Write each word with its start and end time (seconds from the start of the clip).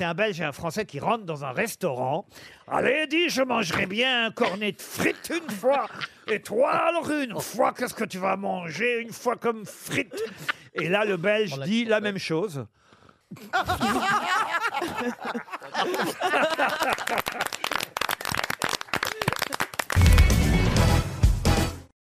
C'est 0.00 0.06
un 0.06 0.14
Belge 0.14 0.40
et 0.40 0.44
un 0.44 0.52
Français 0.52 0.86
qui 0.86 0.98
rentrent 0.98 1.26
dans 1.26 1.44
un 1.44 1.52
restaurant. 1.52 2.24
Allez, 2.66 3.06
dis, 3.06 3.28
je 3.28 3.42
mangerai 3.42 3.84
bien 3.84 4.24
un 4.24 4.30
cornet 4.30 4.72
de 4.72 4.80
frites 4.80 5.30
une 5.30 5.50
fois. 5.50 5.88
Et 6.26 6.40
toi, 6.40 6.70
alors 6.70 7.10
une 7.10 7.38
fois, 7.38 7.74
qu'est-ce 7.74 7.92
que 7.92 8.04
tu 8.04 8.16
vas 8.16 8.38
manger 8.38 9.00
une 9.00 9.12
fois 9.12 9.36
comme 9.36 9.66
frites? 9.66 10.24
Et 10.72 10.88
là, 10.88 11.04
le 11.04 11.18
Belge 11.18 11.58
dit 11.66 11.84
la 11.84 12.00
même 12.00 12.16
chose. 12.16 12.64